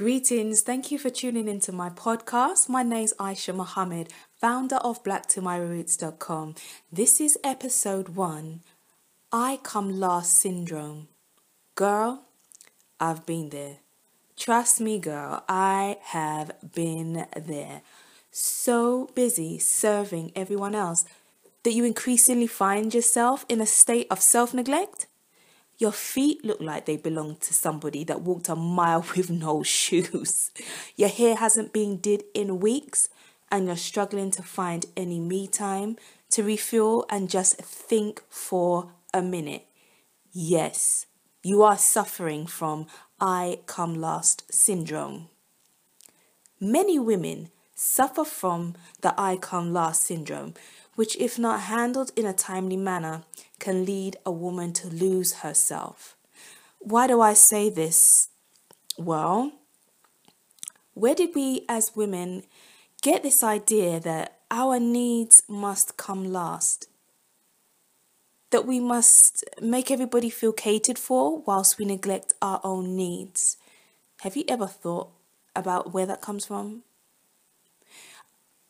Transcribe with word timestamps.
Greetings. 0.00 0.62
Thank 0.62 0.90
you 0.90 0.98
for 0.98 1.10
tuning 1.10 1.46
into 1.46 1.72
my 1.72 1.90
podcast. 1.90 2.70
My 2.70 2.82
name 2.82 3.04
is 3.04 3.14
Aisha 3.20 3.54
Mohammed, 3.54 4.08
founder 4.40 4.76
of 4.76 5.04
blacktomyroots.com. 5.04 6.54
This 6.90 7.20
is 7.20 7.36
episode 7.44 8.08
one 8.08 8.62
I 9.30 9.60
Come 9.62 10.00
Last 10.00 10.38
Syndrome. 10.38 11.08
Girl, 11.74 12.22
I've 12.98 13.26
been 13.26 13.50
there. 13.50 13.80
Trust 14.38 14.80
me, 14.80 14.98
girl, 14.98 15.44
I 15.50 15.98
have 16.04 16.52
been 16.74 17.26
there. 17.36 17.82
So 18.30 19.10
busy 19.14 19.58
serving 19.58 20.32
everyone 20.34 20.74
else 20.74 21.04
that 21.62 21.74
you 21.74 21.84
increasingly 21.84 22.46
find 22.46 22.94
yourself 22.94 23.44
in 23.50 23.60
a 23.60 23.66
state 23.66 24.06
of 24.10 24.22
self 24.22 24.54
neglect 24.54 25.08
your 25.80 25.92
feet 25.92 26.44
look 26.44 26.60
like 26.60 26.84
they 26.84 26.98
belong 26.98 27.36
to 27.36 27.54
somebody 27.54 28.04
that 28.04 28.20
walked 28.20 28.50
a 28.50 28.54
mile 28.54 29.04
with 29.16 29.30
no 29.30 29.62
shoes. 29.62 30.50
Your 30.94 31.08
hair 31.08 31.34
hasn't 31.34 31.72
been 31.72 31.96
did 31.96 32.24
in 32.34 32.60
weeks 32.60 33.08
and 33.50 33.66
you're 33.66 33.76
struggling 33.76 34.30
to 34.32 34.42
find 34.42 34.86
any 34.96 35.18
me 35.18 35.48
time 35.48 35.96
to 36.30 36.44
refuel 36.44 37.06
and 37.10 37.30
just 37.30 37.56
think 37.56 38.22
for 38.28 38.92
a 39.12 39.22
minute. 39.22 39.66
Yes, 40.32 41.06
you 41.42 41.62
are 41.62 41.78
suffering 41.78 42.46
from 42.46 42.86
I 43.18 43.60
come 43.66 43.94
last 43.94 44.52
syndrome. 44.52 45.28
Many 46.60 46.98
women 46.98 47.48
suffer 47.82 48.24
from 48.24 48.74
the 49.00 49.18
I 49.18 49.36
come 49.36 49.72
last 49.72 50.04
syndrome, 50.04 50.52
which, 50.96 51.16
if 51.16 51.38
not 51.38 51.60
handled 51.60 52.12
in 52.14 52.26
a 52.26 52.34
timely 52.34 52.76
manner, 52.76 53.22
can 53.58 53.86
lead 53.86 54.18
a 54.26 54.30
woman 54.30 54.74
to 54.74 54.88
lose 54.88 55.36
herself. 55.36 56.14
Why 56.78 57.06
do 57.06 57.22
I 57.22 57.32
say 57.32 57.70
this? 57.70 58.28
Well, 58.98 59.52
where 60.92 61.14
did 61.14 61.34
we 61.34 61.64
as 61.70 61.96
women 61.96 62.42
get 63.00 63.22
this 63.22 63.42
idea 63.42 63.98
that 64.00 64.40
our 64.50 64.78
needs 64.78 65.42
must 65.48 65.96
come 65.96 66.30
last? 66.30 66.86
That 68.50 68.66
we 68.66 68.78
must 68.78 69.42
make 69.58 69.90
everybody 69.90 70.28
feel 70.28 70.52
catered 70.52 70.98
for 70.98 71.40
whilst 71.46 71.78
we 71.78 71.86
neglect 71.86 72.34
our 72.42 72.60
own 72.62 72.94
needs? 72.94 73.56
Have 74.20 74.36
you 74.36 74.44
ever 74.48 74.66
thought 74.66 75.08
about 75.56 75.94
where 75.94 76.04
that 76.04 76.20
comes 76.20 76.44
from? 76.44 76.82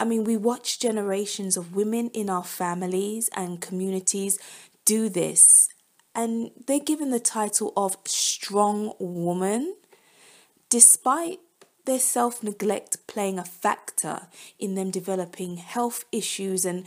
I 0.00 0.04
mean, 0.04 0.24
we 0.24 0.36
watch 0.36 0.78
generations 0.78 1.56
of 1.56 1.74
women 1.74 2.08
in 2.10 2.30
our 2.30 2.44
families 2.44 3.28
and 3.34 3.60
communities 3.60 4.38
do 4.84 5.08
this, 5.08 5.68
and 6.14 6.50
they're 6.66 6.78
given 6.78 7.10
the 7.10 7.20
title 7.20 7.72
of 7.76 7.96
strong 8.04 8.94
woman, 8.98 9.74
despite 10.70 11.40
their 11.84 11.98
self 11.98 12.42
neglect 12.42 13.06
playing 13.06 13.38
a 13.38 13.44
factor 13.44 14.28
in 14.58 14.76
them 14.76 14.90
developing 14.90 15.56
health 15.56 16.04
issues 16.12 16.64
and 16.64 16.86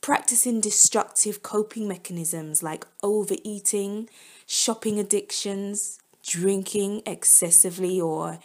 practicing 0.00 0.60
destructive 0.60 1.42
coping 1.42 1.86
mechanisms 1.86 2.62
like 2.62 2.86
overeating, 3.02 4.08
shopping 4.46 4.98
addictions, 4.98 5.99
drinking 6.22 7.02
excessively, 7.06 8.00
or 8.00 8.38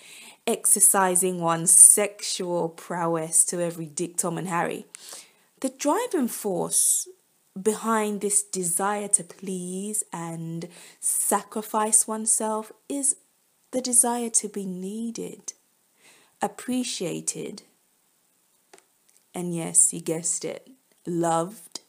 exercising 0.48 1.42
one's 1.42 1.72
sexual 1.72 2.70
prowess 2.70 3.44
to 3.46 3.62
every 3.62 3.86
Dick, 3.86 4.18
Tom, 4.18 4.38
and 4.38 4.48
Harry. 4.48 4.86
The 5.62 5.70
driving 5.70 6.28
force 6.28 7.08
behind 7.62 8.22
this 8.22 8.44
desire 8.44 9.08
to 9.08 9.24
please 9.24 10.04
and 10.12 10.68
sacrifice 11.00 12.08
oneself 12.08 12.72
is 12.90 13.16
the 13.72 13.82
desire 13.82 14.30
to 14.30 14.50
be 14.50 14.66
needed, 14.66 15.54
appreciated, 16.42 17.64
and 19.34 19.54
yes, 19.54 19.94
you 19.94 20.00
guessed 20.00 20.46
it, 20.46 20.70
loved. 21.06 21.82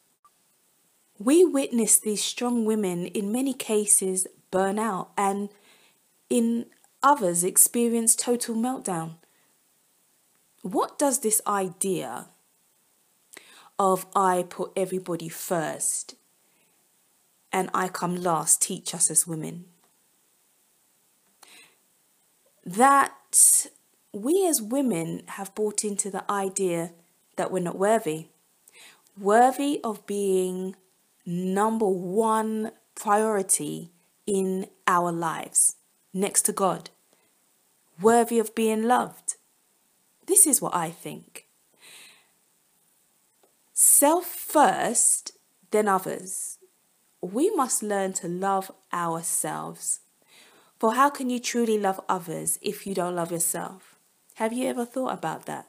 We 1.18 1.44
witness 1.44 1.98
these 1.98 2.22
strong 2.22 2.64
women 2.64 3.06
in 3.06 3.30
many 3.30 3.54
cases 3.54 4.26
burn 4.50 4.78
out 4.78 5.10
and 5.16 5.48
in 6.28 6.66
others 7.02 7.44
experience 7.44 8.16
total 8.16 8.54
meltdown. 8.54 9.16
What 10.62 10.98
does 10.98 11.20
this 11.20 11.40
idea 11.46 12.26
of 13.78 14.06
I 14.14 14.44
put 14.48 14.72
everybody 14.76 15.28
first 15.28 16.14
and 17.52 17.70
I 17.72 17.88
come 17.88 18.16
last 18.16 18.60
teach 18.62 18.94
us 18.94 19.10
as 19.10 19.26
women. 19.26 19.66
That 22.64 23.66
we 24.12 24.46
as 24.46 24.60
women 24.60 25.22
have 25.28 25.54
bought 25.54 25.84
into 25.84 26.10
the 26.10 26.30
idea 26.30 26.92
that 27.36 27.50
we're 27.50 27.62
not 27.62 27.78
worthy, 27.78 28.28
worthy 29.18 29.80
of 29.84 30.06
being 30.06 30.74
number 31.24 31.86
one 31.86 32.72
priority 32.94 33.90
in 34.26 34.66
our 34.86 35.12
lives, 35.12 35.76
next 36.16 36.42
to 36.42 36.52
God, 36.52 36.90
worthy 38.00 38.38
of 38.38 38.54
being 38.54 38.84
loved. 38.84 39.36
This 40.26 40.46
is 40.46 40.62
what 40.62 40.74
I 40.74 40.90
think. 40.90 41.46
Self 43.74 44.24
first, 44.26 45.32
then 45.70 45.86
others. 45.86 46.58
We 47.20 47.50
must 47.50 47.82
learn 47.82 48.14
to 48.14 48.28
love 48.28 48.70
ourselves. 48.92 50.00
For 50.78 50.94
how 50.94 51.10
can 51.10 51.30
you 51.30 51.38
truly 51.38 51.78
love 51.78 52.00
others 52.08 52.58
if 52.62 52.86
you 52.86 52.94
don't 52.94 53.16
love 53.16 53.30
yourself? 53.30 53.96
Have 54.34 54.52
you 54.52 54.68
ever 54.68 54.84
thought 54.84 55.12
about 55.12 55.46
that? 55.46 55.68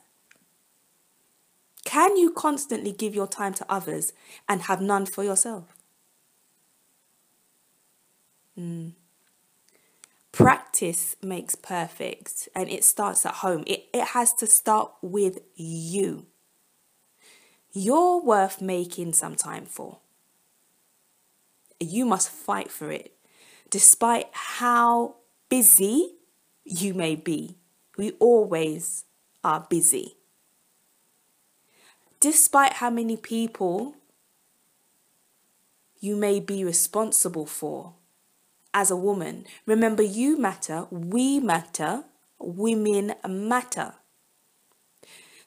Can 1.84 2.18
you 2.18 2.32
constantly 2.32 2.92
give 2.92 3.16
your 3.16 3.28
time 3.28 3.54
to 3.56 3.66
others 3.70 4.14
and 4.48 4.64
have 4.64 4.82
none 4.82 5.06
for 5.06 5.24
yourself? 5.24 5.76
Mm. 8.60 8.92
Practice 10.78 11.16
makes 11.24 11.56
perfect 11.56 12.50
and 12.54 12.70
it 12.70 12.84
starts 12.84 13.26
at 13.26 13.36
home. 13.36 13.64
It, 13.66 13.86
it 13.96 14.10
has 14.10 14.32
to 14.36 14.46
start 14.46 14.92
with 15.02 15.40
you 15.56 16.28
you're 17.74 18.22
worth 18.22 18.62
making 18.62 19.14
some 19.14 19.36
time 19.36 19.66
for. 19.66 20.00
You 21.80 22.06
must 22.06 22.30
fight 22.30 22.72
for 22.72 22.92
it, 22.92 23.14
despite 23.70 24.28
how 24.32 25.18
busy 25.50 26.16
you 26.64 26.94
may 26.94 27.16
be. 27.16 27.58
We 27.98 28.12
always 28.20 29.06
are 29.44 29.66
busy. 29.70 30.18
Despite 32.20 32.74
how 32.74 32.90
many 32.90 33.18
people 33.18 33.96
you 36.00 36.16
may 36.16 36.40
be 36.40 36.64
responsible 36.64 37.46
for 37.46 37.94
as 38.78 38.92
a 38.92 38.96
woman, 38.96 39.44
remember 39.66 40.04
you 40.04 40.38
matter, 40.38 40.86
we 40.92 41.40
matter, 41.40 42.04
women 42.38 43.16
matter. 43.28 43.96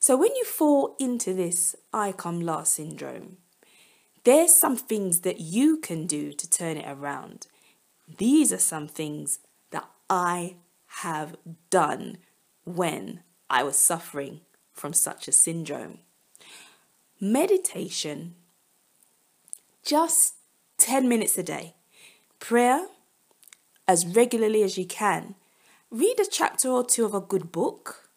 So 0.01 0.17
when 0.17 0.35
you 0.35 0.45
fall 0.45 0.97
into 0.99 1.33
this 1.33 1.77
I 1.93 2.11
come 2.11 2.41
last 2.41 2.73
syndrome, 2.75 3.37
there's 4.25 4.53
some 4.57 4.77
things 4.77 5.21
that 5.21 5.39
you 5.39 5.77
can 5.77 6.09
do 6.09 6.33
to 6.33 6.51
turn 6.51 6.77
it 6.77 6.87
around. 6.89 7.47
These 8.19 8.53
are 8.53 8.59
some 8.59 8.89
things 8.89 9.39
that 9.71 9.89
I 10.09 10.57
have 11.05 11.37
done 11.71 12.19
when 12.65 13.21
I 13.49 13.62
was 13.62 13.77
suffering 13.77 14.41
from 14.73 14.93
such 14.93 15.29
a 15.29 15.33
syndrome. 15.33 16.01
Meditation, 17.21 18.35
just 19.85 20.35
10 20.79 21.09
minutes 21.09 21.38
a 21.38 21.44
day. 21.44 21.76
Prayer, 22.41 22.88
as 23.90 24.06
regularly 24.06 24.62
as 24.62 24.78
you 24.78 24.87
can. 24.87 25.34
Read 25.90 26.20
a 26.20 26.25
chapter 26.31 26.69
or 26.69 26.84
two 26.84 27.04
of 27.04 27.14
a 27.14 27.20
good 27.20 27.50
book 27.50 28.10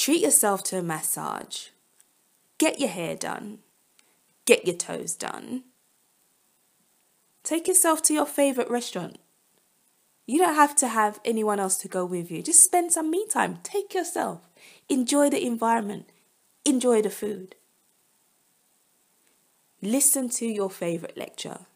Treat 0.00 0.22
yourself 0.22 0.62
to 0.64 0.78
a 0.78 0.82
massage. 0.82 1.66
Get 2.56 2.80
your 2.80 2.88
hair 2.88 3.14
done. 3.14 3.58
Get 4.46 4.66
your 4.66 4.76
toes 4.76 5.14
done. 5.14 5.64
Take 7.44 7.68
yourself 7.68 8.00
to 8.04 8.14
your 8.14 8.24
favorite 8.24 8.70
restaurant. 8.70 9.18
You 10.26 10.38
don't 10.38 10.54
have 10.54 10.74
to 10.76 10.88
have 10.88 11.20
anyone 11.22 11.60
else 11.60 11.76
to 11.78 11.88
go 11.88 12.06
with 12.06 12.30
you. 12.30 12.42
Just 12.42 12.64
spend 12.64 12.92
some 12.92 13.10
me 13.10 13.26
time. 13.26 13.58
Take 13.62 13.92
yourself. 13.92 14.40
Enjoy 14.88 15.28
the 15.28 15.44
environment. 15.44 16.08
Enjoy 16.64 17.02
the 17.02 17.10
food. 17.10 17.56
Listen 19.82 20.30
to 20.30 20.46
your 20.46 20.70
favorite 20.70 21.18
lecture. 21.18 21.66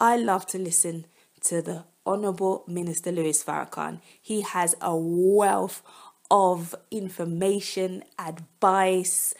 I 0.00 0.16
love 0.16 0.46
to 0.46 0.58
listen 0.58 1.06
to 1.42 1.62
the 1.62 1.84
Honorable 2.04 2.64
Minister 2.66 3.12
Louis 3.12 3.42
Farrakhan. 3.42 4.00
He 4.20 4.42
has 4.42 4.74
a 4.80 4.96
wealth 4.96 5.82
of 6.30 6.74
information, 6.90 8.04
advice, 8.18 9.34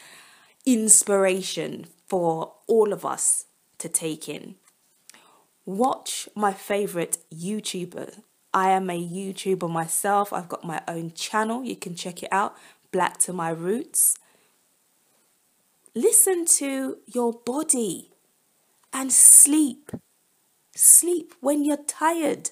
inspiration 0.65 1.87
for 2.07 2.55
all 2.67 2.93
of 2.93 3.05
us 3.05 3.47
to 3.79 3.89
take 3.89 4.29
in. 4.29 4.57
Watch 5.65 6.29
my 6.35 6.53
favorite 6.53 7.19
YouTuber, 7.35 8.23
I 8.53 8.71
am 8.71 8.89
a 8.89 8.99
YouTuber 8.99 9.71
myself. 9.71 10.33
I've 10.33 10.49
got 10.49 10.65
my 10.65 10.81
own 10.89 11.13
channel. 11.13 11.65
You 11.65 11.77
can 11.77 11.95
check 11.95 12.23
it 12.23 12.29
out, 12.33 12.57
Black 12.93 13.19
to 13.19 13.33
My 13.33 13.51
Roots. 13.51 14.17
Listen 15.95 16.45
to 16.59 16.99
your 17.07 17.33
body 17.33 18.11
and 18.93 19.13
sleep. 19.13 19.91
Sleep 20.81 21.35
when 21.41 21.65
you're 21.65 21.83
tired. 21.89 22.51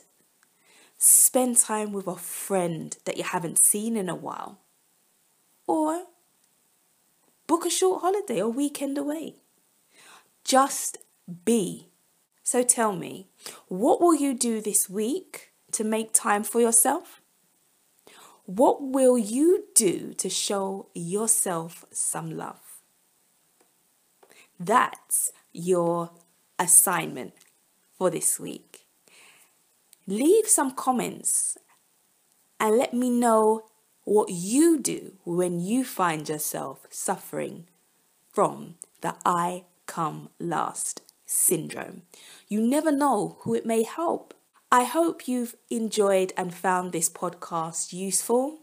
Spend 0.99 1.58
time 1.58 1.93
with 1.93 2.08
a 2.08 2.17
friend 2.17 2.96
that 3.05 3.17
you 3.17 3.23
haven't 3.23 3.62
seen 3.62 3.96
in 3.96 4.08
a 4.08 4.17
while. 4.17 4.58
Or 5.69 6.06
book 7.46 7.64
a 7.64 7.70
short 7.70 8.00
holiday 8.00 8.43
or 8.43 8.49
weekend 8.49 8.99
away. 8.99 9.37
Just 10.43 10.99
be. 11.44 11.87
So 12.43 12.64
tell 12.64 12.96
me, 12.96 13.28
what 13.69 14.00
will 14.00 14.17
you 14.17 14.34
do 14.34 14.61
this 14.61 14.90
week 14.90 15.52
to 15.70 15.84
make 15.84 16.12
time 16.12 16.43
for 16.43 16.61
yourself? 16.61 17.20
What 18.44 18.82
will 18.82 19.17
you 19.17 19.67
do 19.76 20.14
to 20.14 20.29
show 20.29 20.88
yourself 20.94 21.84
some 21.93 22.37
love? 22.37 22.81
That's 24.58 25.31
your 25.52 26.11
assignment 26.58 27.32
for 27.96 28.10
this 28.10 28.38
week. 28.38 28.87
Leave 30.06 30.46
some 30.46 30.72
comments 30.72 31.58
and 32.60 32.76
let 32.76 32.94
me 32.94 33.10
know 33.10 33.64
what 34.04 34.28
you 34.31 34.78
do 34.78 35.14
when 35.25 35.58
you 35.58 35.84
find 35.84 36.28
yourself 36.28 36.87
suffering 36.90 37.66
from 38.32 38.76
the 39.00 39.14
I 39.25 39.64
come 39.87 40.31
last 40.38 41.02
syndrome. 41.25 42.02
You 42.48 42.60
never 42.60 42.93
know 42.93 43.38
who 43.40 43.54
it 43.54 43.66
may 43.66 43.82
help. 43.82 44.32
I 44.70 44.84
hope 44.84 45.26
you've 45.26 45.56
enjoyed 45.70 46.32
and 46.37 46.54
found 46.54 46.93
this 46.93 47.10
podcast 47.10 47.93
useful. 47.93 48.60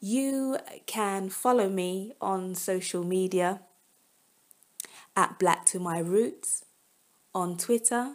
You 0.00 0.58
can 0.86 1.28
follow 1.28 1.68
me 1.68 2.12
on 2.20 2.54
social 2.54 3.04
media 3.04 3.60
at 5.14 5.38
Black 5.38 5.64
to 5.66 5.78
My 5.78 5.98
Roots 5.98 6.65
on 7.36 7.58
Twitter, 7.58 8.14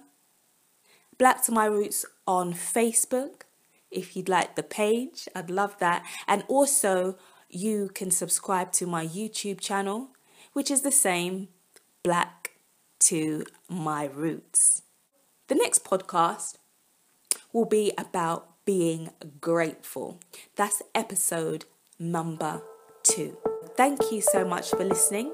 Black 1.19 1.45
to 1.45 1.51
My 1.51 1.65
Roots 1.65 2.07
on 2.25 2.55
Facebook. 2.55 3.43
If 3.91 4.15
you'd 4.15 4.27
like 4.27 4.55
the 4.55 4.63
page, 4.63 5.29
I'd 5.35 5.51
love 5.51 5.77
that. 5.77 6.03
And 6.27 6.43
also, 6.47 7.17
you 7.47 7.91
can 7.93 8.09
subscribe 8.09 8.71
to 8.73 8.87
my 8.87 9.05
YouTube 9.05 9.59
channel, 9.59 10.09
which 10.53 10.71
is 10.71 10.81
the 10.81 10.91
same 10.91 11.49
Black 12.01 12.57
to 13.01 13.45
My 13.69 14.05
Roots. 14.05 14.81
The 15.49 15.55
next 15.55 15.85
podcast 15.85 16.55
will 17.53 17.65
be 17.65 17.93
about 17.99 18.65
being 18.65 19.11
grateful. 19.39 20.19
That's 20.55 20.81
episode 20.95 21.65
number 21.99 22.63
two. 23.03 23.37
Thank 23.77 24.11
you 24.11 24.21
so 24.21 24.43
much 24.43 24.71
for 24.71 24.83
listening. 24.83 25.31